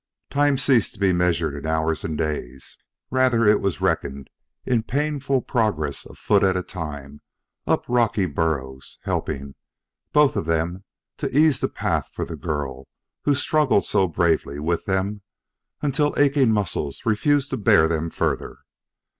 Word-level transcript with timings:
Time 0.31 0.57
ceased 0.57 0.95
to 0.95 0.99
be 0.99 1.13
measured 1.13 1.53
in 1.53 1.67
hours 1.67 2.03
and 2.03 2.17
days; 2.17 2.75
rather 3.11 3.55
was 3.59 3.75
it 3.75 3.81
reckoned 3.81 4.31
in 4.65 4.81
painful 4.81 5.43
progress 5.43 6.07
a 6.07 6.15
foot 6.15 6.41
at 6.43 6.57
a 6.57 6.63
time 6.63 7.21
up 7.67 7.85
rocky 7.87 8.25
burrows, 8.25 8.97
helping, 9.03 9.53
both 10.11 10.35
of 10.35 10.45
them, 10.47 10.83
to 11.17 11.29
ease 11.37 11.59
the 11.61 11.69
path 11.69 12.09
for 12.13 12.25
the 12.25 12.35
girl 12.35 12.87
who 13.25 13.35
struggled 13.35 13.85
so 13.85 14.07
bravely 14.07 14.57
with 14.57 14.85
them, 14.85 15.21
until 15.83 16.15
aching 16.17 16.51
muscles 16.51 17.05
refused 17.05 17.51
to 17.51 17.57
bear 17.57 17.87
them 17.87 18.09
further. 18.09 18.57